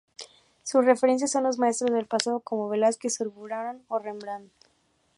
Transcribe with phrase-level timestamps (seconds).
[0.63, 4.51] Sus referencias son los maestros del pasado, como Velázquez, Zurbarán o Rembrandt.